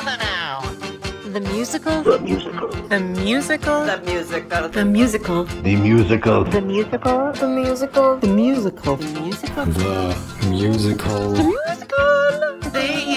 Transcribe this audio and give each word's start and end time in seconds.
together 0.00 0.16
now. 0.18 0.60
The 1.32 1.40
musical? 1.40 2.02
The 2.02 2.18
musical. 2.20 2.68
The 2.88 3.00
musical? 3.00 3.84
The 3.84 4.00
musical. 4.00 4.68
The 4.68 4.84
musical. 4.84 5.44
The 5.44 5.76
musical. 5.76 6.44
The 6.44 6.60
musical? 6.60 7.32
The 7.32 7.46
musical? 7.48 8.16
The 8.16 8.28
musical? 8.28 8.96
The 8.96 9.20
musical? 9.20 9.66
The 9.66 10.50
musical. 10.50 11.32
The 11.32 11.44
musical? 11.44 12.10
Thingarium. 12.72 13.09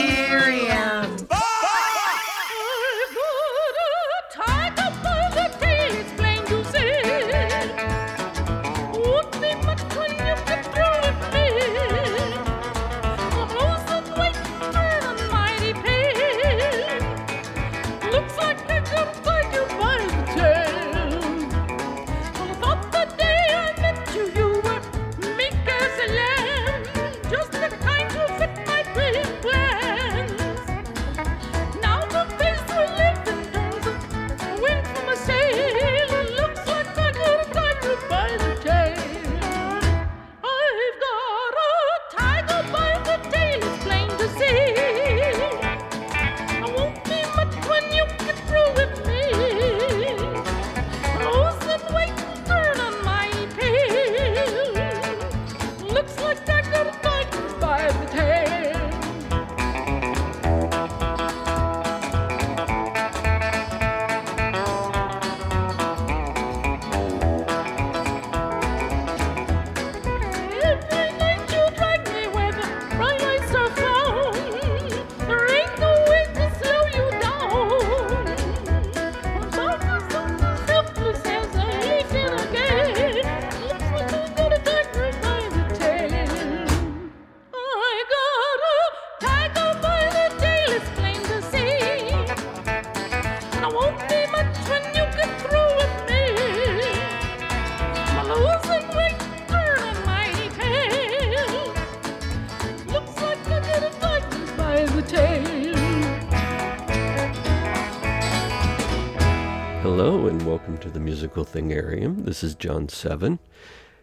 Welcome 110.63 110.78
to 110.78 110.90
the 110.90 111.00
Musical 111.00 111.44
Thingarium. 111.44 112.24
This 112.24 112.41
is 112.41 112.56
John 112.56 112.88
Seven, 112.88 113.40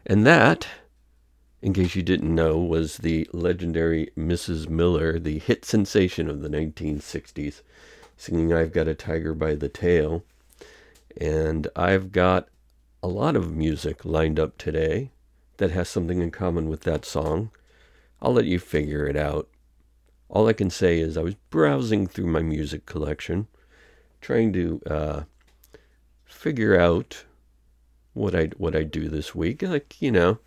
and 0.05 0.27
that, 0.27 0.69
in 1.63 1.73
case 1.73 1.95
you 1.95 2.03
didn't 2.03 2.35
know, 2.35 2.59
was 2.59 2.99
the 2.99 3.27
legendary 3.33 4.11
Mrs. 4.15 4.69
Miller, 4.69 5.19
the 5.19 5.39
hit 5.39 5.65
sensation 5.65 6.29
of 6.29 6.43
the 6.43 6.51
1960s, 6.51 7.63
singing 8.19 8.53
"I've 8.53 8.75
Got 8.75 8.89
a 8.89 8.95
Tiger 8.95 9.33
by 9.33 9.55
the 9.55 9.71
Tail." 9.71 10.23
And 11.19 11.67
I've 11.75 12.13
got 12.13 12.51
a 13.03 13.09
lot 13.09 13.37
of 13.37 13.57
music 13.57 14.05
lined 14.05 14.39
up 14.39 14.59
today 14.59 15.13
that 15.57 15.71
has 15.71 15.89
something 15.89 16.21
in 16.21 16.31
common 16.31 16.69
with 16.69 16.83
that 16.83 17.07
song. 17.07 17.53
I'll 18.21 18.35
let 18.35 18.45
you 18.45 18.59
figure 18.59 19.07
it 19.07 19.17
out. 19.17 19.49
All 20.29 20.47
I 20.47 20.53
can 20.53 20.69
say 20.69 20.99
is 20.99 21.17
I 21.17 21.23
was 21.23 21.37
browsing 21.49 22.07
through 22.07 22.27
my 22.27 22.43
music 22.43 22.85
collection, 22.85 23.49
trying 24.21 24.53
to 24.53 24.83
uh, 24.85 25.23
figure 26.41 26.81
out 26.81 27.27
what 28.15 28.35
I 28.35 28.47
what 28.57 28.75
I 28.75 28.83
do 28.83 29.09
this 29.09 29.35
week. 29.35 29.61
Like 29.63 30.01
you 30.01 30.11
know, 30.11 30.39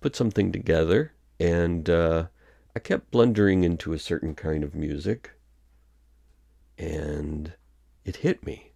put 0.00 0.16
something 0.16 0.50
together, 0.50 1.12
and 1.38 1.88
uh, 1.88 2.26
I 2.74 2.80
kept 2.80 3.12
blundering 3.12 3.62
into 3.62 3.92
a 3.92 3.98
certain 3.98 4.34
kind 4.34 4.64
of 4.64 4.74
music, 4.74 5.30
and 6.76 7.52
it 8.04 8.16
hit 8.16 8.44
me 8.44 8.72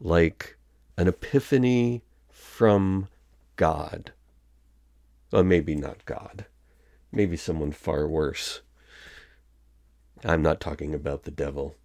like 0.00 0.56
an 0.96 1.06
epiphany 1.06 2.02
from 2.28 3.06
God. 3.54 4.12
Well, 5.30 5.44
maybe 5.44 5.76
not 5.76 6.04
God. 6.06 6.46
Maybe 7.12 7.36
someone 7.36 7.72
far 7.72 8.08
worse. 8.08 8.62
I'm 10.24 10.42
not 10.42 10.60
talking 10.60 10.92
about 10.94 11.22
the 11.22 11.30
devil. 11.30 11.76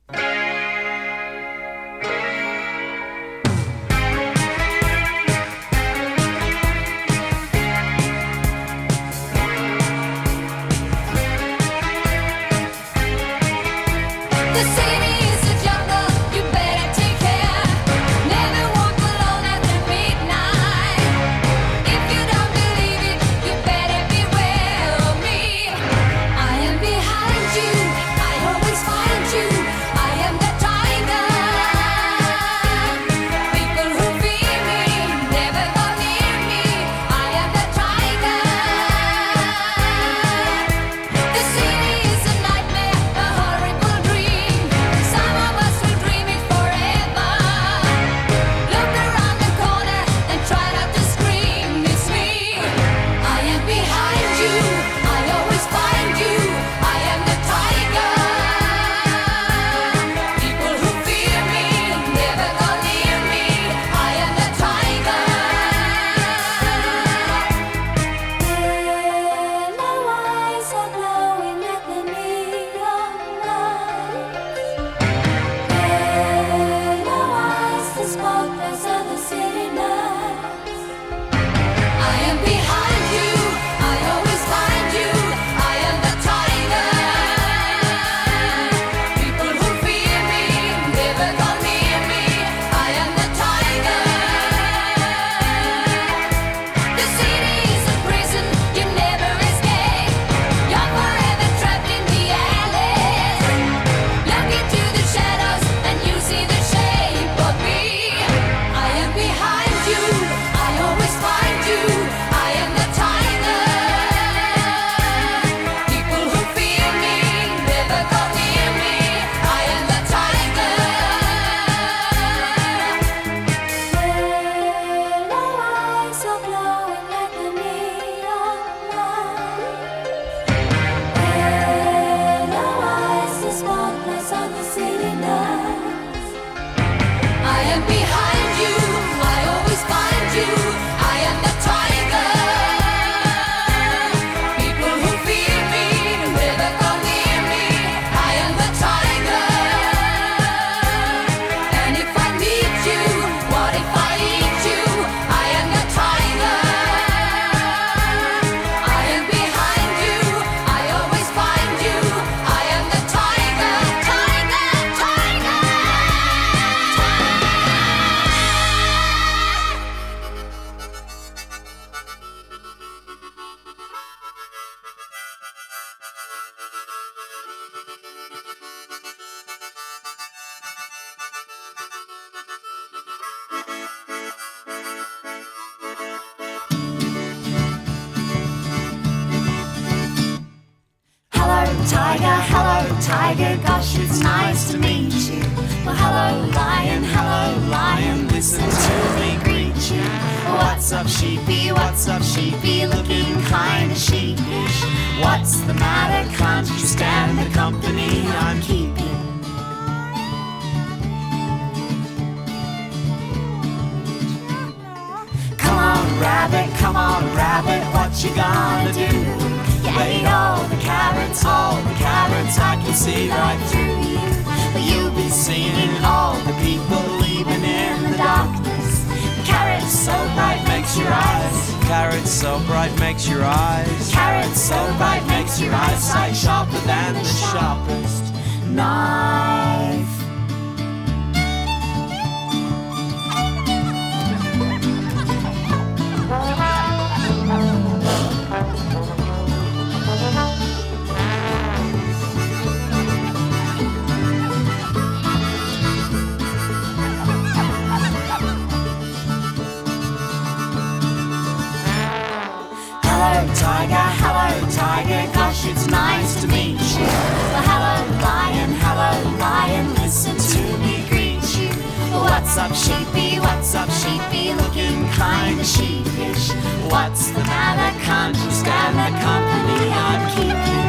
up, 272.64 272.74
sheepy? 272.74 273.40
What's 273.40 273.76
up, 273.76 273.90
sheepy? 273.90 274.54
Looking 274.54 275.06
kinda 275.12 275.66
sheepish. 275.66 276.52
What's 276.90 277.32
the 277.32 277.44
matter? 277.44 277.92
Conscience 278.06 278.56
stand 278.56 278.96
the 279.00 279.10
company 279.20 279.92
I'm 279.92 280.24
keeping. 280.36 280.84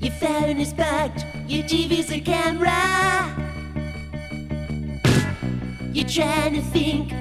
Your 0.00 0.12
phone 0.12 0.60
is 0.60 0.72
bugged, 0.72 1.26
your 1.46 1.64
TV's 1.64 2.10
a 2.10 2.20
camera. 2.20 2.78
You're 5.92 6.08
trying 6.08 6.54
to 6.54 6.62
think 6.62 7.19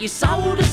You 0.00 0.08
sold 0.08 0.69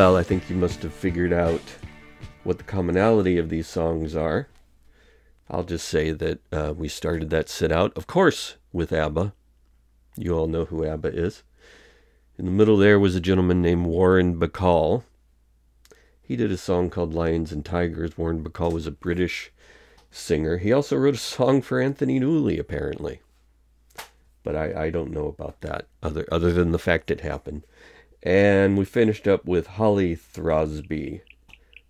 well, 0.00 0.16
I 0.16 0.22
think 0.22 0.48
you 0.48 0.56
must 0.56 0.82
have 0.82 0.94
figured 0.94 1.30
out 1.30 1.60
what 2.42 2.56
the 2.56 2.64
commonality 2.64 3.36
of 3.36 3.50
these 3.50 3.66
songs 3.66 4.16
are. 4.16 4.48
I'll 5.50 5.62
just 5.62 5.86
say 5.86 6.10
that 6.10 6.40
uh, 6.50 6.72
we 6.74 6.88
started 6.88 7.28
that 7.28 7.50
sit 7.50 7.70
out, 7.70 7.94
of 7.98 8.06
course, 8.06 8.56
with 8.72 8.94
ABBA. 8.94 9.34
You 10.16 10.38
all 10.38 10.46
know 10.46 10.64
who 10.64 10.86
ABBA 10.86 11.08
is. 11.08 11.42
In 12.38 12.46
the 12.46 12.50
middle 12.50 12.78
there 12.78 12.98
was 12.98 13.14
a 13.14 13.20
gentleman 13.20 13.60
named 13.60 13.84
Warren 13.84 14.40
Bacall. 14.40 15.02
He 16.22 16.34
did 16.34 16.50
a 16.50 16.56
song 16.56 16.88
called 16.88 17.12
Lions 17.12 17.52
and 17.52 17.62
Tigers. 17.62 18.16
Warren 18.16 18.42
Bacall 18.42 18.72
was 18.72 18.86
a 18.86 18.90
British 18.90 19.52
singer. 20.10 20.56
He 20.56 20.72
also 20.72 20.96
wrote 20.96 21.16
a 21.16 21.18
song 21.18 21.60
for 21.60 21.78
Anthony 21.78 22.18
Newley, 22.18 22.58
apparently. 22.58 23.20
But 24.44 24.56
I, 24.56 24.84
I 24.84 24.90
don't 24.90 25.12
know 25.12 25.26
about 25.26 25.60
that, 25.60 25.88
other, 26.02 26.26
other 26.32 26.54
than 26.54 26.72
the 26.72 26.78
fact 26.78 27.10
it 27.10 27.20
happened. 27.20 27.66
And 28.22 28.76
we 28.76 28.84
finished 28.84 29.26
up 29.26 29.46
with 29.46 29.66
Holly 29.66 30.14
Throsby. 30.14 31.22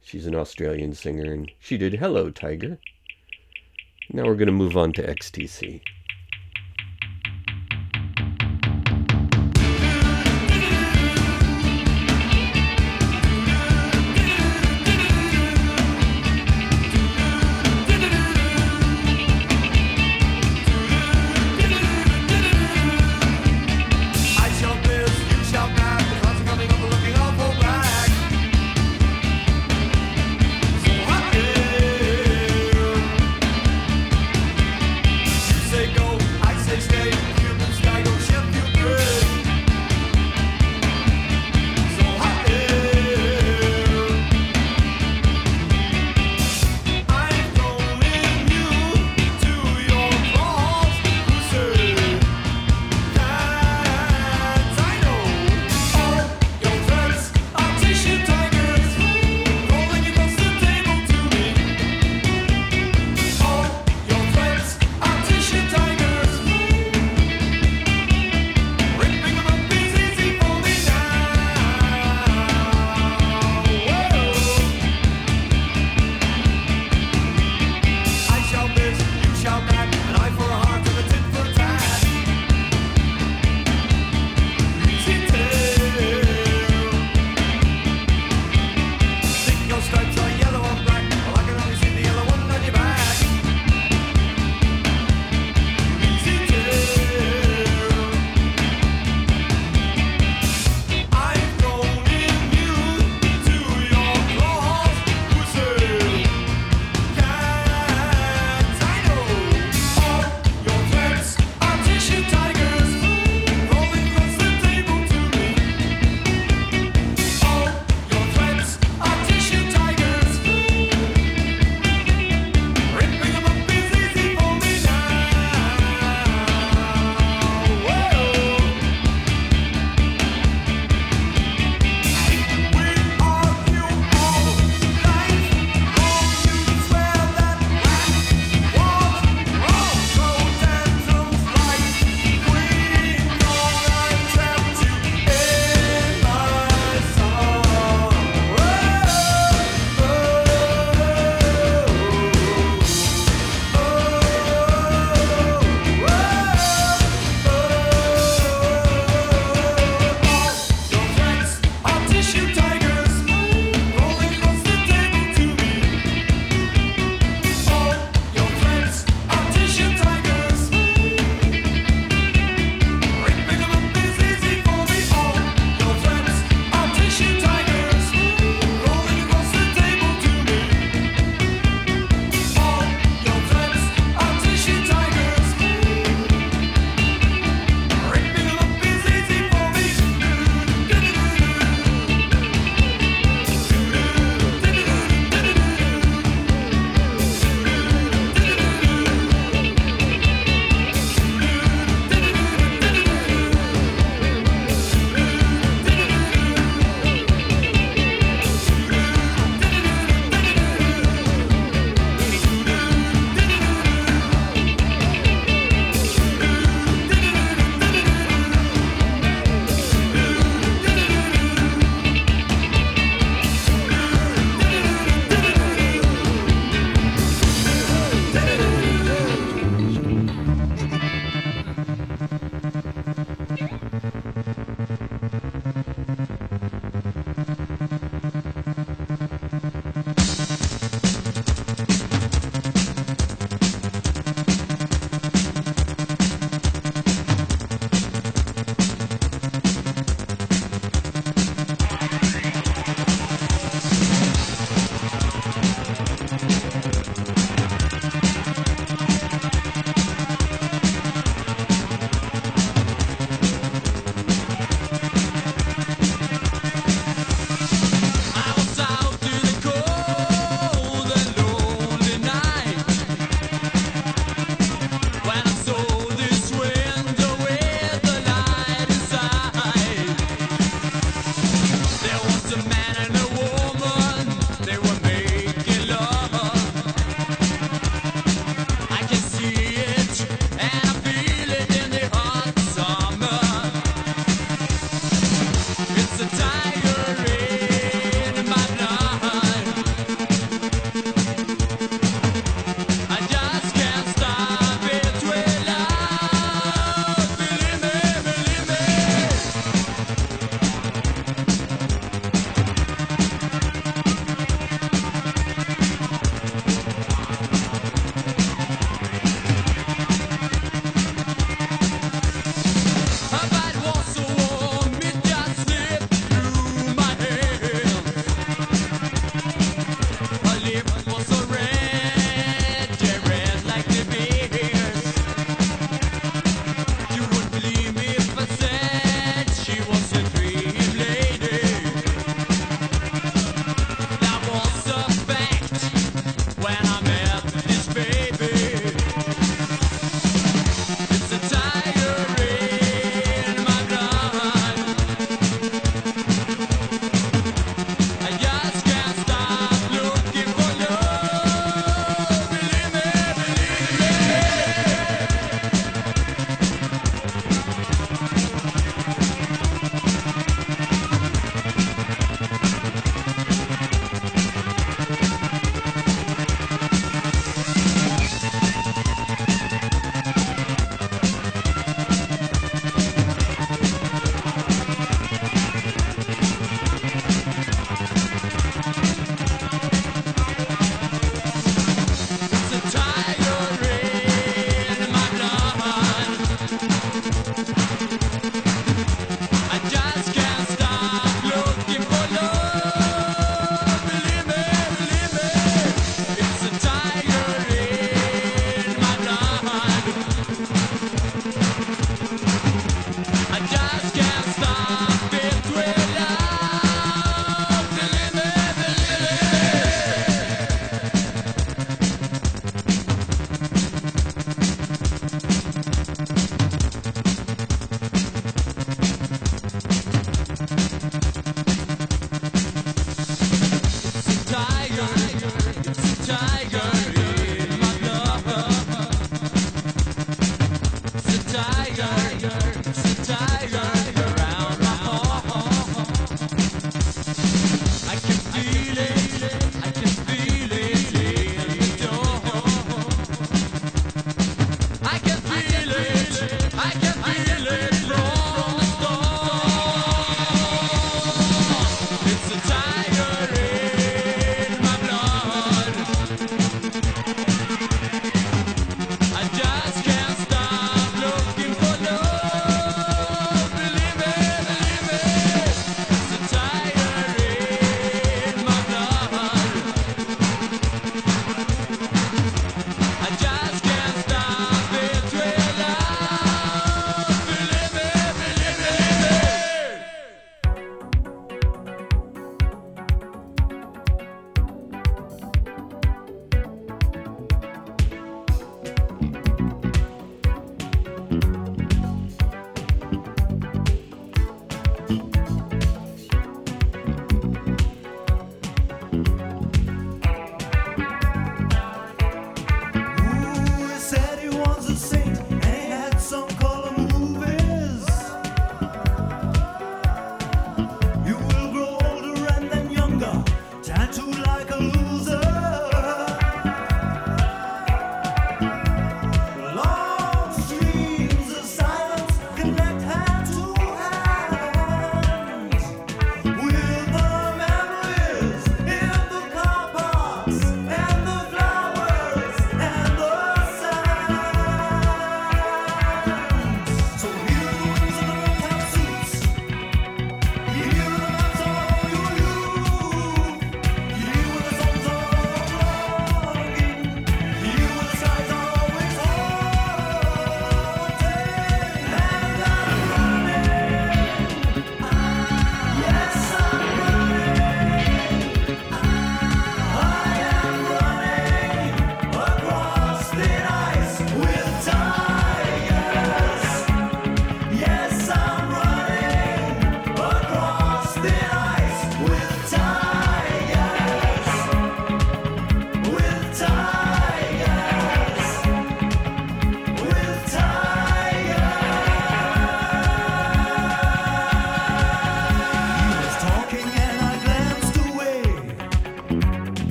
She's 0.00 0.26
an 0.26 0.34
Australian 0.34 0.94
singer, 0.94 1.32
and 1.32 1.50
she 1.58 1.76
did 1.76 1.94
Hello 1.94 2.30
Tiger. 2.30 2.78
Now 4.12 4.24
we're 4.24 4.34
going 4.34 4.46
to 4.46 4.52
move 4.52 4.76
on 4.76 4.92
to 4.94 5.06
XTC. 5.06 5.82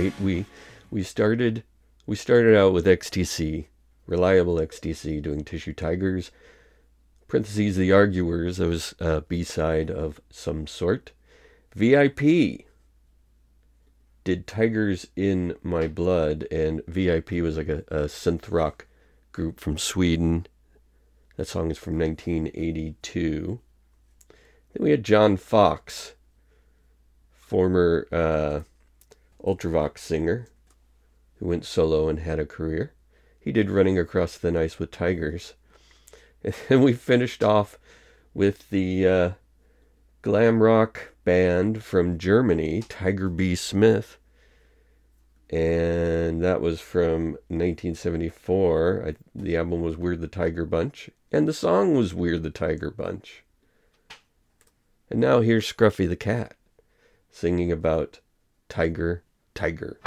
Right. 0.00 0.18
We 0.18 0.46
we 0.90 1.02
started 1.02 1.62
we 2.06 2.16
started 2.16 2.56
out 2.56 2.72
with 2.72 2.86
XTC, 2.86 3.66
reliable 4.06 4.54
XTC, 4.54 5.20
doing 5.20 5.44
Tissue 5.44 5.74
Tigers. 5.74 6.30
Parentheses, 7.28 7.76
the 7.76 7.92
Arguers. 7.92 8.56
That 8.56 8.68
was 8.68 8.94
a 8.98 9.20
B 9.20 9.44
side 9.44 9.90
of 9.90 10.18
some 10.30 10.66
sort. 10.66 11.12
VIP 11.74 12.64
did 14.24 14.46
Tigers 14.46 15.06
in 15.16 15.54
My 15.62 15.86
Blood, 15.86 16.46
and 16.50 16.80
VIP 16.86 17.32
was 17.32 17.58
like 17.58 17.68
a, 17.68 17.84
a 17.88 18.04
synth 18.04 18.50
rock 18.50 18.86
group 19.32 19.60
from 19.60 19.76
Sweden. 19.76 20.46
That 21.36 21.46
song 21.46 21.70
is 21.70 21.76
from 21.76 21.98
1982. 21.98 23.60
Then 24.72 24.82
we 24.82 24.92
had 24.92 25.04
John 25.04 25.36
Foxx, 25.36 26.14
former 27.32 28.08
uh, 28.10 28.60
Ultravox 29.44 29.98
singer, 29.98 30.48
who 31.36 31.46
went 31.46 31.64
solo 31.64 32.08
and 32.08 32.20
had 32.20 32.38
a 32.38 32.46
career. 32.46 32.92
He 33.40 33.52
did 33.52 33.70
Running 33.70 33.98
Across 33.98 34.38
the 34.38 34.58
Ice 34.58 34.78
with 34.78 34.90
Tigers. 34.90 35.54
And 36.42 36.54
then 36.70 36.80
we 36.80 36.94
finished 36.94 37.42
off 37.42 37.78
with 38.32 38.70
the 38.70 39.06
uh, 39.06 39.30
glam 40.22 40.62
rock 40.62 41.12
band 41.22 41.84
from 41.84 42.16
Germany, 42.16 42.82
Tiger 42.88 43.28
B. 43.28 43.54
Smith. 43.54 44.16
And 45.50 46.42
that 46.42 46.62
was 46.62 46.80
from 46.80 47.32
1974. 47.48 49.04
I, 49.06 49.14
the 49.34 49.56
album 49.56 49.82
was 49.82 49.98
We're 49.98 50.16
the 50.16 50.28
Tiger 50.28 50.64
Bunch. 50.64 51.10
And 51.30 51.46
the 51.46 51.52
song 51.52 51.94
was 51.94 52.14
We're 52.14 52.38
the 52.38 52.50
Tiger 52.50 52.90
Bunch. 52.90 53.44
And 55.10 55.20
now 55.20 55.40
here's 55.40 55.70
Scruffy 55.70 56.08
the 56.08 56.16
Cat 56.16 56.54
singing 57.30 57.70
about 57.72 58.20
Tiger. 58.68 59.24
Tiger, 59.54 59.98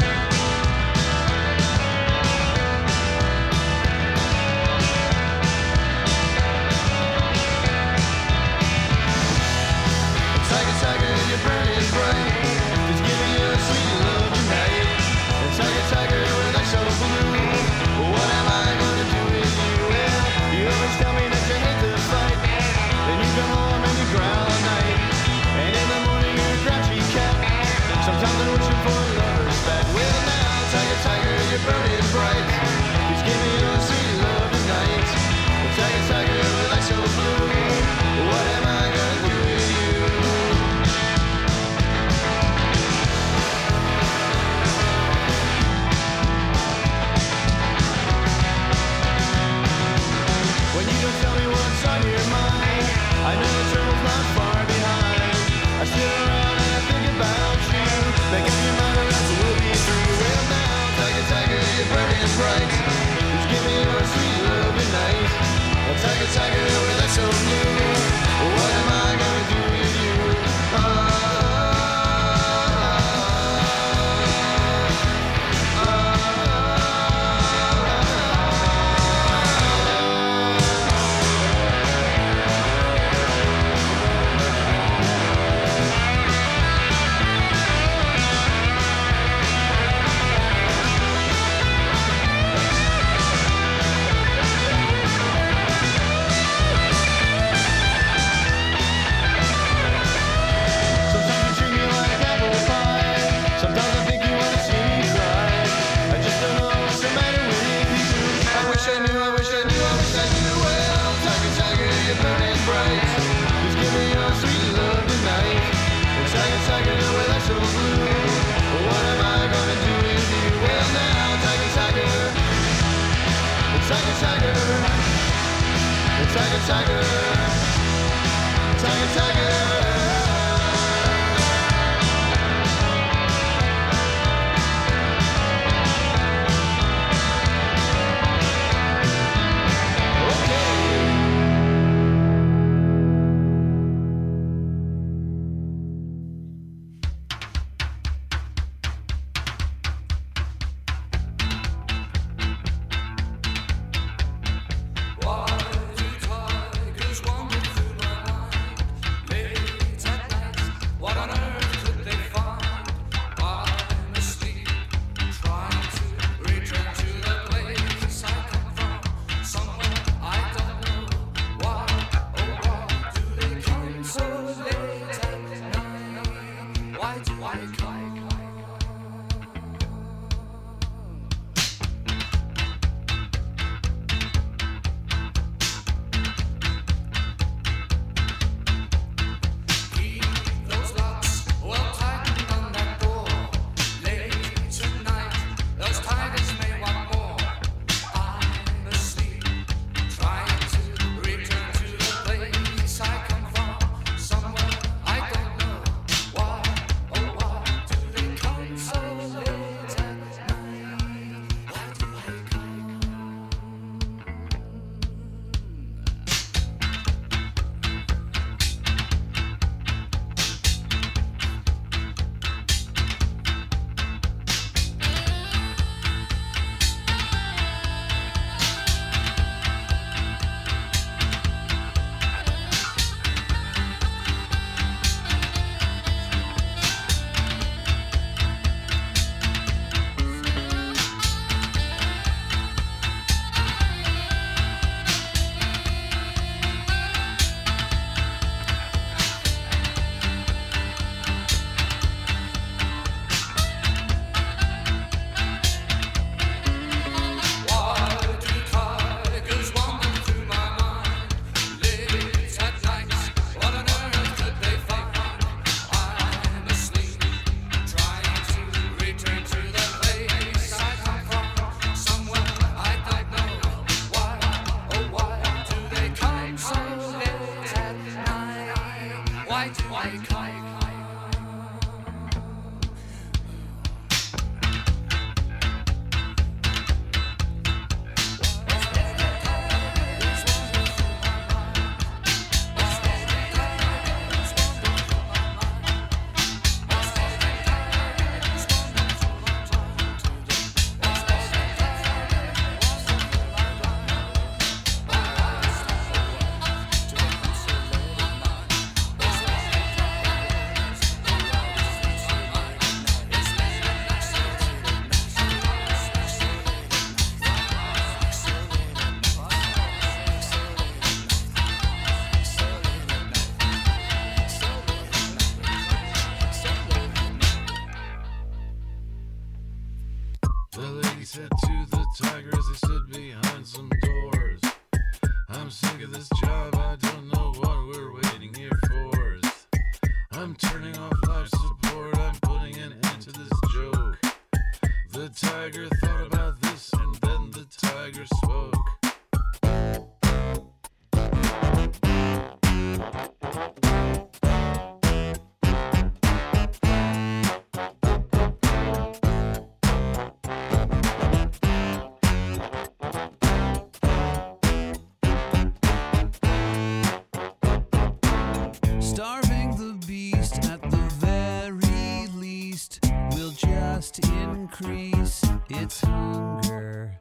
increase 374.64 375.44
its 375.70 376.00
hunger. 376.00 377.12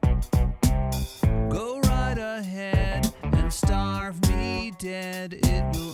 Go 1.49 1.81
right 1.81 2.17
ahead 2.17 3.13
and 3.21 3.51
starve 3.51 4.15
me 4.29 4.71
dead, 4.79 5.33
it 5.33 5.75
will 5.75 5.92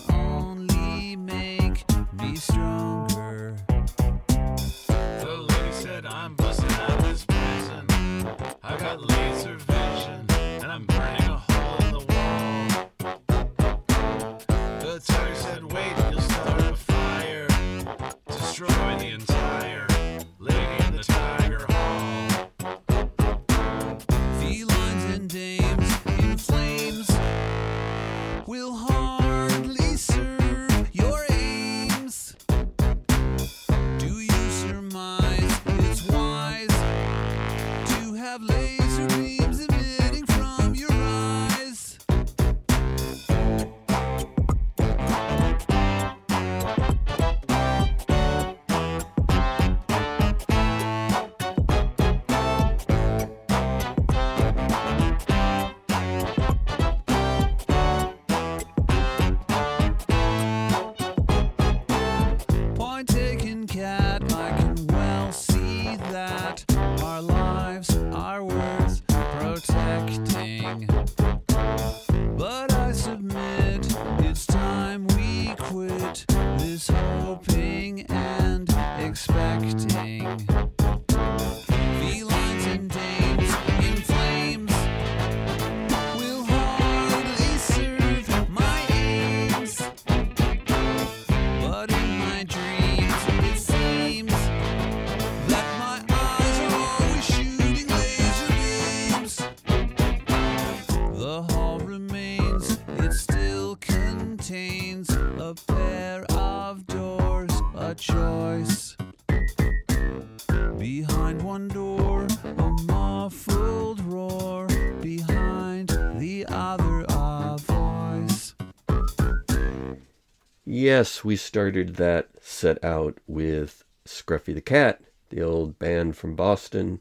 Yes, 120.92 121.24
we 121.24 121.36
started 121.36 121.98
that 121.98 122.30
set 122.42 122.84
out 122.84 123.20
with 123.28 123.84
Scruffy 124.06 124.56
the 124.56 124.60
Cat, 124.60 125.00
the 125.30 125.40
old 125.40 125.78
band 125.78 126.18
from 126.18 126.36
Boston, 126.36 127.00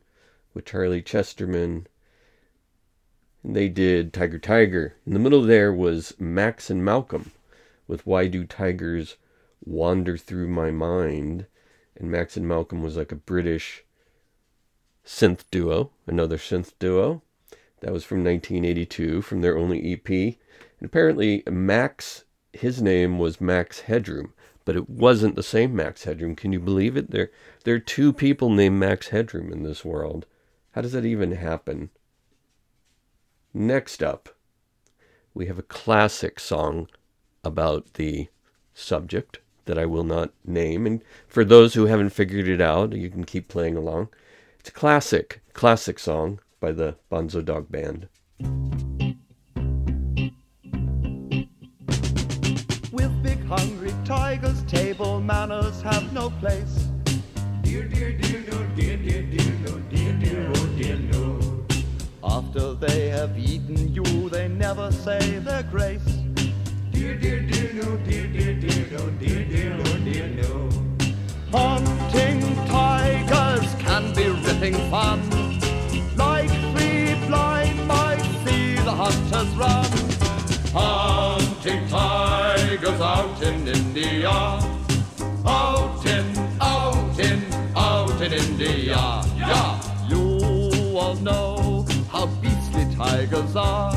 with 0.53 0.67
Charlie 0.67 1.01
Chesterman. 1.01 1.87
And 3.43 3.57
they 3.57 3.71
did 3.71 4.13
Tiger 4.13 4.39
Tiger. 4.39 4.97
In 5.07 5.15
the 5.15 5.19
middle 5.19 5.41
there 5.41 5.73
was 5.73 6.13
Max 6.19 6.69
and 6.69 6.85
Malcolm 6.85 7.31
with 7.87 8.07
Why 8.07 8.27
Do 8.27 8.45
Tigers 8.45 9.17
Wander 9.65 10.19
Through 10.19 10.49
My 10.49 10.71
Mind? 10.71 11.47
And 11.97 12.11
Max 12.11 12.37
and 12.37 12.47
Malcolm 12.47 12.83
was 12.83 12.99
like 12.99 13.11
a 13.11 13.17
British 13.17 13.85
synth 15.03 15.45
duo, 15.51 15.93
another 16.07 16.37
synth 16.37 16.75
duo. 16.79 17.23
That 17.81 17.95
was 17.95 18.05
from 18.05 18.23
1982 18.23 19.23
from 19.23 19.41
their 19.41 19.57
only 19.57 19.95
EP. 19.95 20.11
And 20.11 20.37
apparently, 20.83 21.43
Max, 21.49 22.25
his 22.53 22.81
name 22.83 23.19
was 23.19 23.41
Max 23.41 23.81
Headroom, 23.81 24.33
but 24.65 24.77
it 24.77 24.89
wasn't 24.89 25.35
the 25.35 25.43
same 25.43 25.75
Max 25.75 26.05
Headroom. 26.05 26.37
Can 26.37 26.53
you 26.53 26.61
believe 26.61 26.97
it? 26.97 27.11
There, 27.11 27.31
there 27.65 27.75
are 27.75 27.81
two 27.81 28.13
people 28.13 28.51
named 28.51 28.79
Max 28.79 29.09
Headroom 29.09 29.53
in 29.53 29.63
this 29.63 29.85
world. 29.85 30.27
How 30.73 30.81
does 30.81 30.93
that 30.93 31.05
even 31.05 31.33
happen? 31.33 31.91
Next 33.55 34.03
up, 34.03 34.29
we 35.35 35.47
have 35.47 35.59
a 35.59 35.63
classic 35.63 36.39
song 36.39 36.89
about 37.43 37.95
the 37.95 38.29
subject 38.75 39.41
that 39.65 39.79
I 39.79 39.87
will 39.87 40.05
not 40.05 40.33
name. 40.45 40.87
And 40.87 41.03
for 41.27 41.45
those 41.45 41.75
who 41.75 41.87
haven't 41.87 42.11
figured 42.11 42.49
it 42.49 42.61
out, 42.61 42.93
you 42.93 43.11
can 43.11 43.25
keep 43.25 43.49
playing 43.49 43.77
along. 43.77 44.09
It's 44.59 44.71
a 44.71 44.73
classic, 44.73 45.41
classic 45.53 45.99
song 45.99 46.41
by 46.61 46.73
the 46.73 46.97
Bonzo 47.11 47.45
Dog 47.45 47.71
Band. 47.71 48.09
Table 55.19 55.27
manners 55.27 55.83
have 55.83 56.13
no 56.13 56.31
place. 56.41 56.89
Dear, 57.63 57.89
dear, 57.89 58.13
dear, 58.13 58.45
no, 58.51 58.67
dear, 58.77 58.97
dear, 58.97 59.23
dear, 59.23 59.55
no, 59.67 59.79
dear, 59.91 60.13
dear, 60.13 60.53
oh, 60.55 60.67
dear, 60.77 60.97
no. 61.13 61.65
After 62.23 62.75
they 62.75 63.09
have 63.09 63.37
eaten 63.39 63.95
you, 63.95 64.29
they 64.31 64.49
never 64.49 64.93
say 64.93 65.39
their 65.41 65.63
grace. 65.65 66.09
Dear, 66.93 67.17
dear, 67.19 67.41
dear, 67.41 67.73
no, 67.75 67.97
dear, 68.09 68.27
dear, 68.29 68.55
dear, 68.55 68.87
no, 68.93 69.11
dear, 69.21 69.45
dear, 69.45 69.77
oh, 69.81 69.99
dear, 70.05 70.29
no. 70.43 70.69
Hunting 71.53 72.41
tigers 72.67 73.75
can 73.79 74.15
be 74.15 74.29
ripping 74.47 74.79
fun. 74.91 75.21
Like 76.17 76.51
three 76.73 77.15
blind 77.27 77.87
mice, 77.87 78.29
see 78.45 78.75
the 78.75 78.95
hunters 79.03 79.53
run. 79.57 79.87
Hunting 80.73 81.89
tigers 81.89 83.01
out 83.01 83.43
in 83.43 83.58
tigers 92.99 93.55
are. 93.55 93.95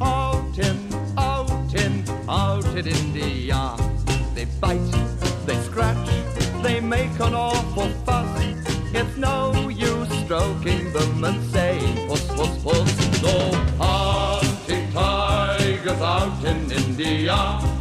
Out 0.00 0.56
in, 0.56 0.78
out 1.18 1.74
in, 1.74 2.04
out 2.28 2.64
in 2.76 2.86
India. 2.86 3.76
They 4.34 4.46
bite, 4.60 4.78
they 5.44 5.56
scratch, 5.56 6.08
they 6.62 6.80
make 6.80 7.18
an 7.18 7.34
awful 7.34 7.88
fuss. 8.06 8.30
It's 8.94 9.16
no 9.16 9.68
use 9.68 10.08
stroking 10.24 10.92
them 10.92 11.24
and 11.24 11.42
saying 11.50 12.08
puss, 12.08 12.24
puss, 12.28 12.62
puss. 12.62 12.90
So 13.20 13.34
hunting 13.78 14.92
tigers 14.92 16.00
out 16.00 16.44
in 16.44 16.70
India. 16.70 17.71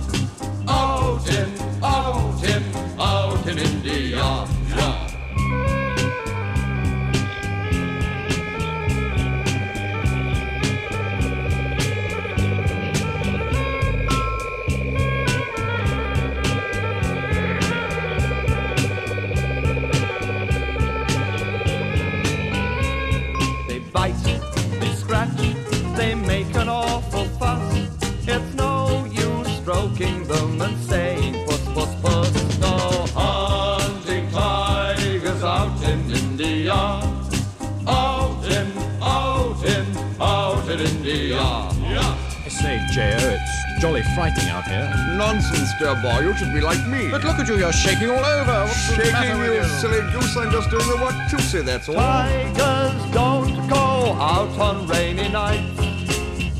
J.O. 42.91 43.15
It's 43.15 43.81
jolly 43.81 44.03
frightening 44.13 44.49
out 44.49 44.67
here. 44.67 44.93
Nonsense, 45.15 45.71
dear 45.79 45.95
boy. 45.95 46.19
You 46.19 46.35
should 46.35 46.53
be 46.53 46.59
like 46.59 46.85
me. 46.87 47.09
But 47.09 47.23
look 47.23 47.39
at 47.39 47.47
you. 47.47 47.55
You're 47.55 47.71
shaking 47.71 48.09
all 48.09 48.19
over. 48.19 48.65
What's 48.65 48.93
shaking, 48.93 49.37
you, 49.39 49.53
you, 49.53 49.63
silly 49.63 50.01
goose. 50.11 50.35
I'm 50.35 50.51
just 50.51 50.69
doing 50.69 50.85
the 50.87 50.97
what 50.97 51.15
to 51.29 51.41
see. 51.41 51.61
that's 51.61 51.87
all. 51.87 51.95
Tigers 51.95 53.11
don't 53.13 53.69
go 53.69 53.75
out 53.75 54.59
on 54.59 54.87
rainy 54.87 55.29
nights. 55.29 55.79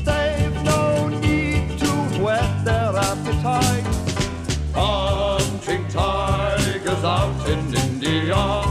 They've 0.04 0.62
no 0.64 1.08
need 1.08 1.78
to 1.80 2.22
wet 2.22 2.64
their 2.64 2.96
appetite. 2.96 3.84
Hunting 4.72 5.86
tigers 5.88 7.04
out 7.04 7.46
in 7.46 7.74
India. 7.74 8.61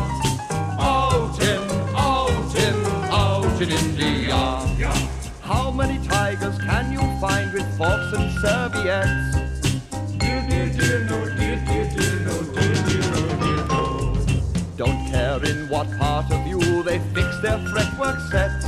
Fox 7.82 8.14
and 8.14 8.32
Serviettes. 8.42 9.38
Don't 14.78 15.08
care 15.10 15.44
in 15.44 15.68
what 15.68 15.90
part 15.98 16.32
of 16.32 16.46
you 16.46 16.84
they 16.84 17.00
fix 17.16 17.40
their 17.42 17.58
fretwork 17.70 18.20
set. 18.30 18.61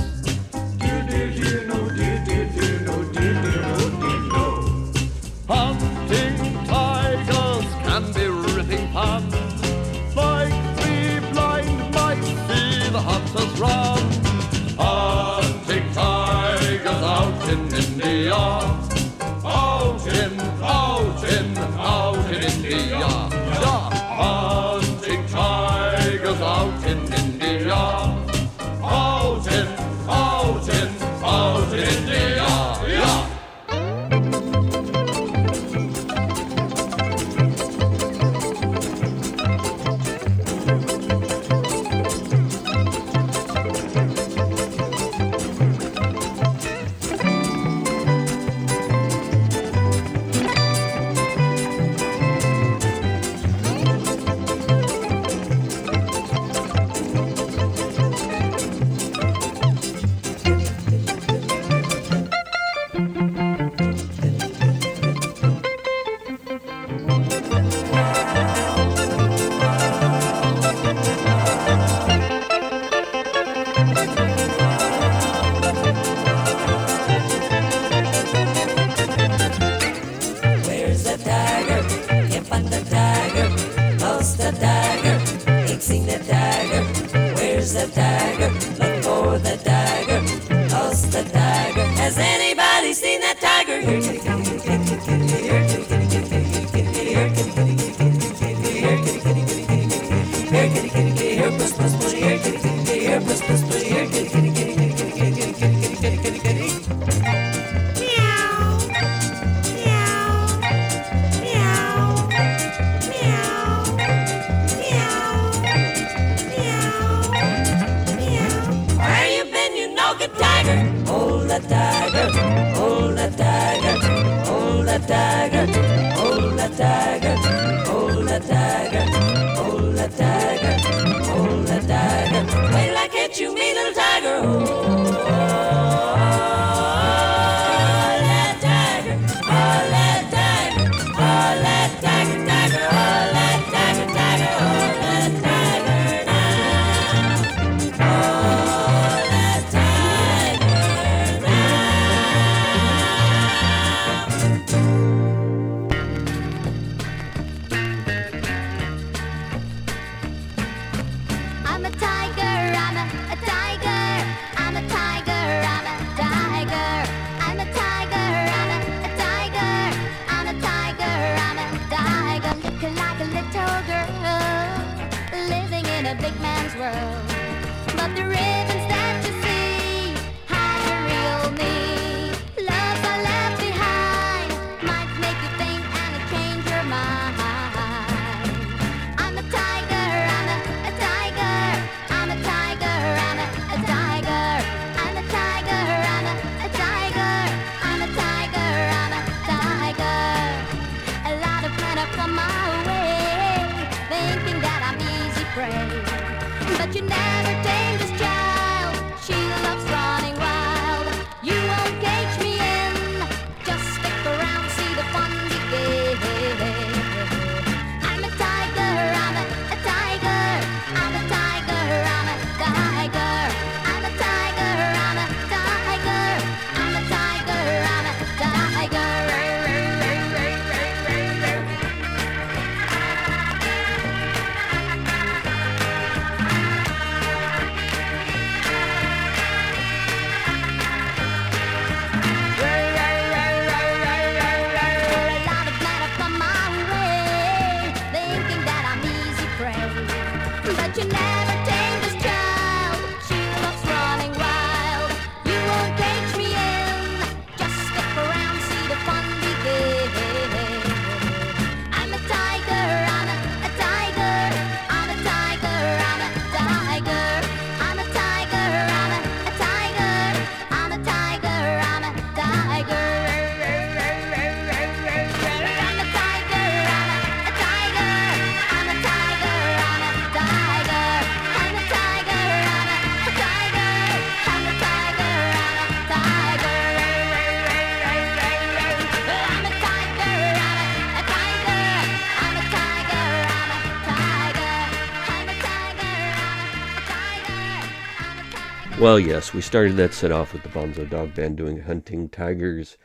Well, 299.13 299.19
yes, 299.19 299.53
we 299.53 299.61
started 299.61 299.95
that 299.97 300.15
set 300.15 300.31
off 300.31 300.53
with 300.53 300.63
the 300.63 300.69
Bonzo 300.69 301.07
Dog 301.07 301.35
Band 301.35 301.55
doing 301.55 301.81
Hunting 301.81 302.29
Tigers 302.29 302.97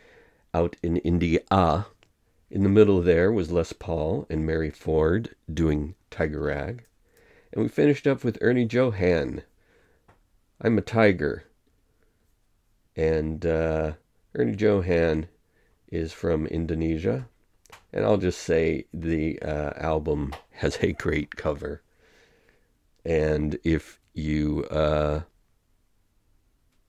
out 0.54 0.74
in 0.82 0.96
India. 0.96 1.40
In 1.50 2.62
the 2.62 2.70
middle 2.70 3.02
there 3.02 3.30
was 3.30 3.52
Les 3.52 3.74
Paul 3.74 4.26
and 4.30 4.46
Mary 4.46 4.70
Ford 4.70 5.34
doing 5.52 5.96
Tiger 6.10 6.40
Rag. 6.40 6.86
And 7.52 7.62
we 7.62 7.68
finished 7.68 8.06
up 8.06 8.24
with 8.24 8.38
Ernie 8.40 8.66
Djohan. 8.66 9.42
I'm 10.62 10.78
a 10.78 10.80
Tiger. 10.80 11.44
And 12.96 13.44
uh, 13.44 13.92
Ernie 14.34 14.56
Djohan 14.56 15.26
is 15.88 16.14
from 16.14 16.46
Indonesia. 16.46 17.28
And 17.92 18.06
I'll 18.06 18.16
just 18.16 18.40
say 18.40 18.86
the 18.94 19.38
uh, 19.42 19.74
album 19.76 20.34
has 20.52 20.78
a 20.80 20.92
great 20.92 21.36
cover. 21.36 21.82
And 23.04 23.58
if 23.62 24.00
you. 24.14 24.64
Uh, 24.70 25.20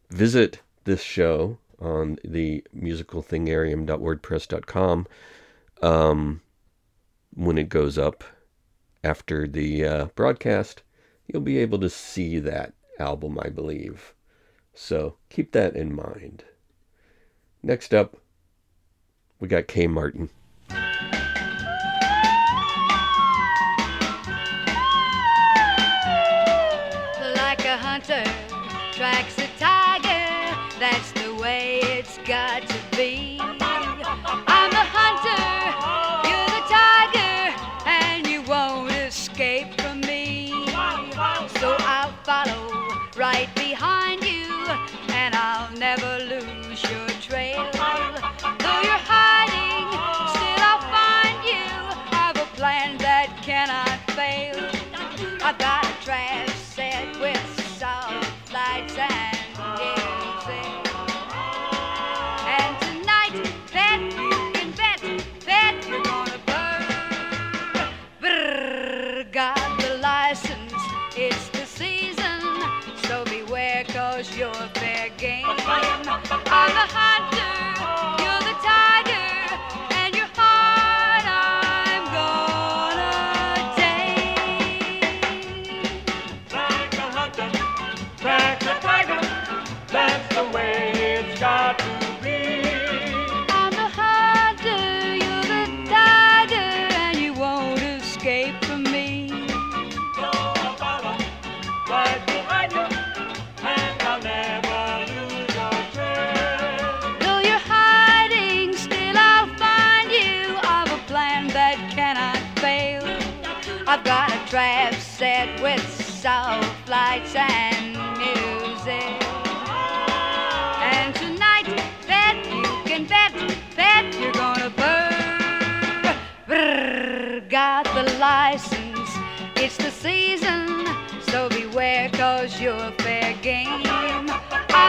visit 0.10 0.60
this 0.84 1.01
show 1.01 1.57
on 1.80 2.18
the 2.24 2.64
musicalthingarium.wordpress.com 2.76 5.07
um, 5.82 6.41
when 7.34 7.57
it 7.57 7.70
goes 7.70 7.97
up 7.97 8.24
after 9.03 9.47
the 9.47 9.86
uh, 9.86 10.05
broadcast. 10.16 10.84
You'll 11.28 11.41
be 11.41 11.57
able 11.60 11.80
to 11.80 11.89
see 11.89 12.39
that 12.39 12.74
album, 12.99 13.39
I 13.41 13.49
believe. 13.49 14.14
So 14.74 15.16
keep 15.30 15.53
that 15.53 15.76
in 15.76 15.95
mind. 15.95 16.43
Next 17.62 17.93
up, 17.93 18.18
we 19.39 19.47
got 19.47 19.68
Kay 19.68 19.88
Martin. 19.88 20.30
Like 27.36 27.66
a 27.66 27.78
hunter 27.78 28.24
tracks 28.93 29.38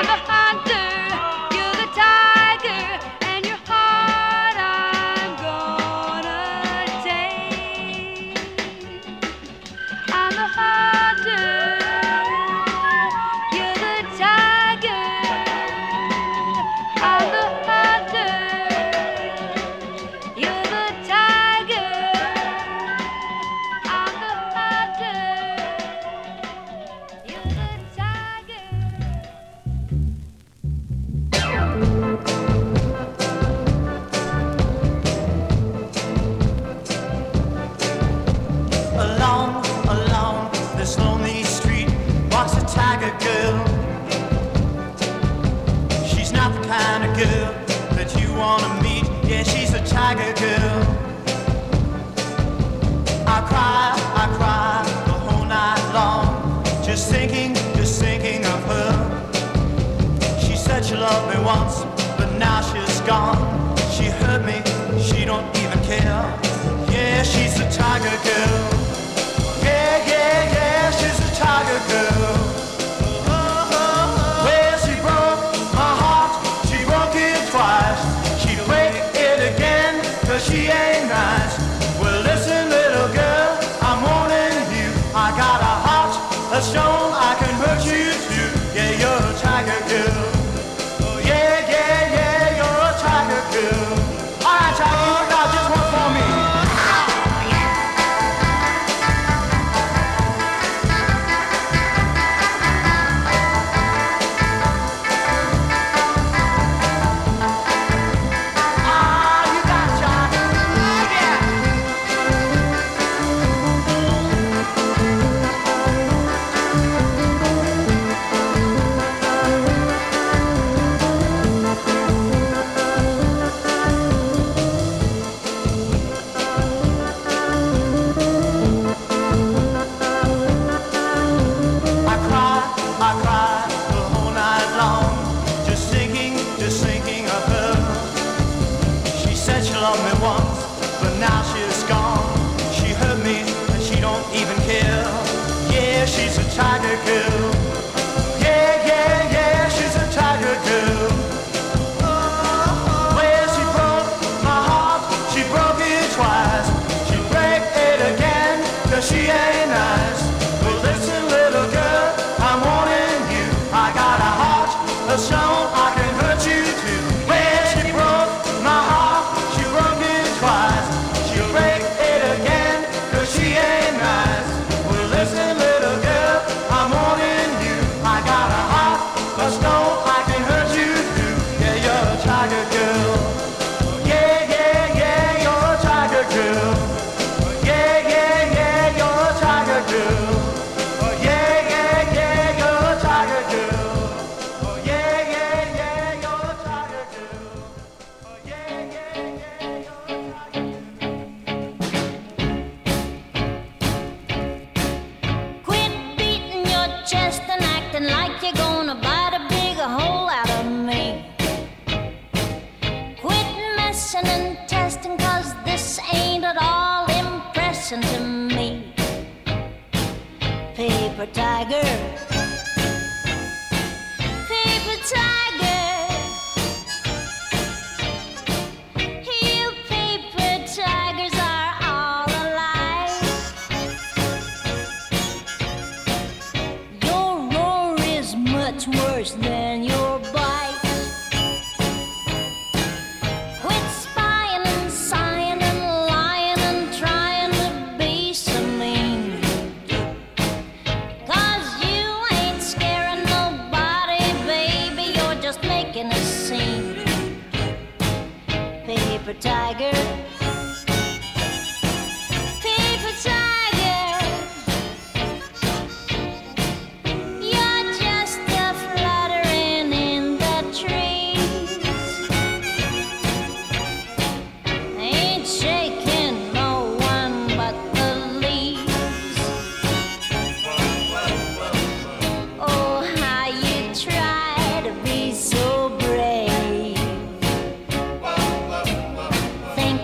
hand. 0.06 0.69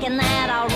Thinking 0.07 0.18
that 0.18 0.50
I'll 0.50 0.76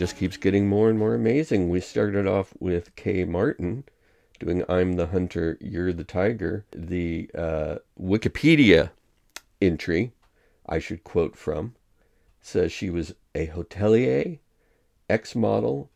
just 0.00 0.16
keeps 0.16 0.38
getting 0.38 0.66
more 0.66 0.88
and 0.88 0.98
more 0.98 1.14
amazing. 1.14 1.68
We 1.68 1.78
started 1.78 2.26
off 2.26 2.54
with 2.58 2.96
Kay 2.96 3.24
Martin 3.24 3.84
doing 4.38 4.64
I'm 4.66 4.94
the 4.94 5.08
Hunter, 5.08 5.58
You're 5.60 5.92
the 5.92 6.04
Tiger. 6.04 6.64
The 6.74 7.30
uh, 7.34 7.74
Wikipedia 8.00 8.92
entry 9.60 10.12
I 10.66 10.78
should 10.78 11.04
quote 11.04 11.36
from 11.36 11.74
says 12.40 12.72
she 12.72 12.88
was 12.88 13.14
a 13.34 13.48
hotelier, 13.48 14.38
ex 15.10 15.36
model, 15.36 15.90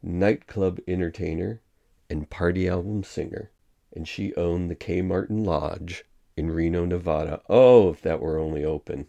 nightclub 0.00 0.78
entertainer, 0.86 1.60
and 2.08 2.30
party 2.30 2.68
album 2.68 3.02
singer. 3.02 3.50
And 3.92 4.06
she 4.06 4.32
owned 4.36 4.70
the 4.70 4.76
Kay 4.76 5.02
Martin 5.02 5.42
Lodge 5.42 6.04
in 6.36 6.52
Reno, 6.52 6.84
Nevada. 6.84 7.42
Oh, 7.48 7.90
if 7.90 8.00
that 8.02 8.20
were 8.20 8.38
only 8.38 8.64
open. 8.64 9.08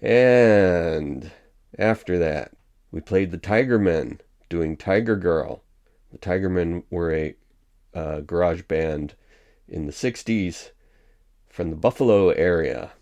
And 0.00 1.30
after 1.78 2.18
that, 2.18 2.52
we 2.94 3.00
played 3.00 3.32
the 3.32 3.38
Tigermen 3.38 4.20
doing 4.48 4.76
Tiger 4.76 5.16
Girl. 5.16 5.64
The 6.12 6.18
Tigermen 6.18 6.84
were 6.90 7.12
a 7.12 7.34
uh, 7.92 8.20
garage 8.20 8.62
band 8.62 9.16
in 9.66 9.86
the 9.86 9.92
60s 9.92 10.70
from 11.48 11.70
the 11.70 11.76
Buffalo 11.76 12.28
area. 12.28 12.92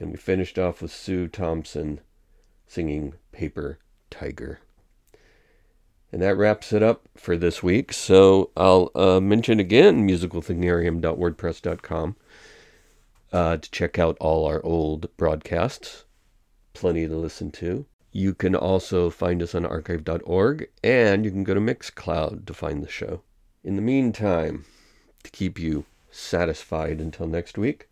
And 0.00 0.10
we 0.10 0.16
finished 0.16 0.58
off 0.58 0.82
with 0.82 0.90
Sue 0.90 1.28
Thompson 1.28 2.00
singing 2.66 3.14
Paper 3.30 3.78
Tiger. 4.10 4.58
And 6.10 6.20
that 6.20 6.36
wraps 6.36 6.72
it 6.72 6.82
up 6.82 7.08
for 7.16 7.36
this 7.36 7.62
week. 7.62 7.92
So 7.92 8.50
I'll 8.56 8.90
uh, 8.96 9.20
mention 9.20 9.60
again 9.60 10.08
musicalthingarium.wordpress.com 10.08 12.16
uh, 13.32 13.56
to 13.56 13.70
check 13.70 14.00
out 14.00 14.16
all 14.18 14.46
our 14.46 14.60
old 14.64 15.16
broadcasts. 15.16 16.06
Plenty 16.74 17.06
to 17.06 17.16
listen 17.16 17.52
to. 17.52 17.86
You 18.16 18.32
can 18.32 18.54
also 18.54 19.10
find 19.10 19.42
us 19.42 19.54
on 19.54 19.66
archive.org 19.66 20.70
and 20.82 21.22
you 21.22 21.30
can 21.30 21.44
go 21.44 21.52
to 21.52 21.60
Mixcloud 21.60 22.46
to 22.46 22.54
find 22.54 22.82
the 22.82 22.88
show. 22.88 23.20
In 23.62 23.76
the 23.76 23.82
meantime, 23.82 24.64
to 25.22 25.30
keep 25.30 25.58
you 25.58 25.84
satisfied 26.10 26.98
until 26.98 27.26
next 27.26 27.58
week, 27.58 27.90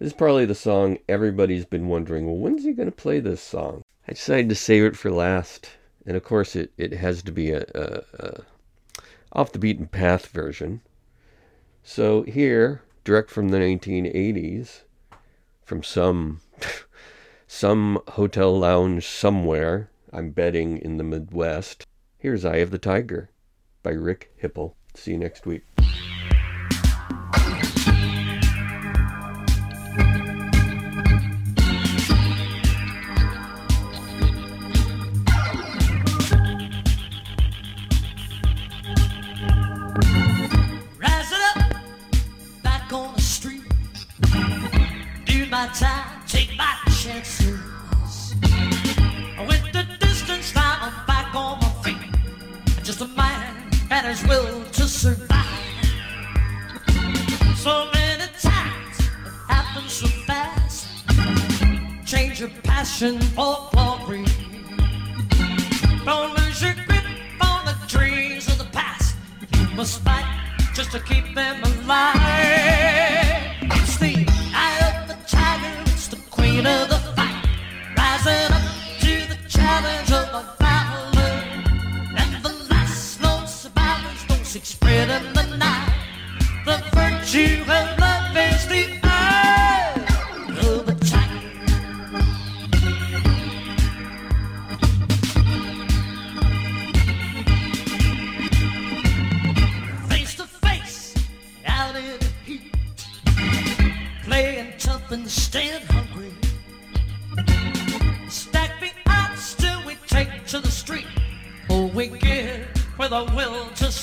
this 0.00 0.08
is 0.08 0.12
probably 0.12 0.44
the 0.44 0.56
song 0.56 0.98
everybody's 1.08 1.66
been 1.66 1.86
wondering 1.86 2.26
well, 2.26 2.36
when's 2.36 2.64
he 2.64 2.72
going 2.72 2.90
to 2.90 2.96
play 2.96 3.20
this 3.20 3.40
song? 3.40 3.84
I 4.08 4.14
decided 4.14 4.48
to 4.48 4.56
save 4.56 4.82
it 4.82 4.96
for 4.96 5.12
last. 5.12 5.70
And 6.04 6.16
of 6.16 6.24
course, 6.24 6.56
it, 6.56 6.72
it 6.76 6.94
has 6.94 7.22
to 7.22 7.30
be 7.30 7.52
a, 7.52 7.64
a, 7.72 8.02
a 8.18 8.40
off 9.32 9.52
the 9.52 9.60
beaten 9.60 9.86
path 9.86 10.26
version. 10.26 10.80
So 11.84 12.22
here, 12.22 12.82
direct 13.04 13.30
from 13.30 13.50
the 13.50 13.58
1980s, 13.58 14.80
from 15.62 15.84
some 15.84 16.40
some 17.52 18.00
hotel 18.10 18.56
lounge 18.56 19.04
somewhere, 19.04 19.90
I'm 20.12 20.30
betting 20.30 20.78
in 20.78 20.98
the 20.98 21.04
Midwest. 21.04 21.84
Here's 22.16 22.44
Eye 22.44 22.58
of 22.58 22.70
the 22.70 22.78
Tiger 22.78 23.32
by 23.82 23.90
Rick 23.90 24.30
Hipple. 24.40 24.74
See 24.94 25.10
you 25.10 25.18
next 25.18 25.46
week. 25.46 25.64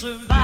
Survive. 0.08 0.37